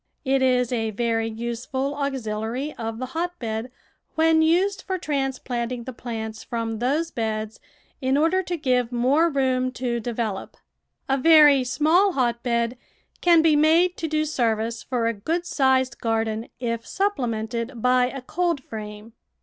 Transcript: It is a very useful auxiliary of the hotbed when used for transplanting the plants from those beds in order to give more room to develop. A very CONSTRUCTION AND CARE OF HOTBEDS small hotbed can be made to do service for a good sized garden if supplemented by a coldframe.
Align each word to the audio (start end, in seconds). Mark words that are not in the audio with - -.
It 0.25 0.41
is 0.41 0.71
a 0.73 0.89
very 0.89 1.27
useful 1.27 1.93
auxiliary 1.93 2.73
of 2.73 2.97
the 2.97 3.05
hotbed 3.13 3.71
when 4.15 4.41
used 4.41 4.81
for 4.81 4.97
transplanting 4.97 5.83
the 5.83 5.93
plants 5.93 6.43
from 6.43 6.79
those 6.79 7.11
beds 7.11 7.59
in 8.01 8.17
order 8.17 8.41
to 8.41 8.57
give 8.57 8.91
more 8.91 9.29
room 9.29 9.71
to 9.73 9.99
develop. 9.99 10.57
A 11.07 11.19
very 11.19 11.57
CONSTRUCTION 11.57 11.85
AND 11.85 11.95
CARE 11.95 12.07
OF 12.07 12.13
HOTBEDS 12.15 12.15
small 12.15 12.23
hotbed 12.53 12.77
can 13.21 13.41
be 13.43 13.55
made 13.55 13.95
to 13.97 14.07
do 14.07 14.25
service 14.25 14.81
for 14.81 15.05
a 15.05 15.13
good 15.13 15.45
sized 15.45 15.99
garden 15.99 16.47
if 16.59 16.83
supplemented 16.87 17.79
by 17.79 18.07
a 18.07 18.23
coldframe. 18.23 19.11